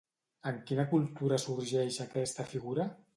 [0.51, 2.87] En quina cultura sorgeix aquesta figura?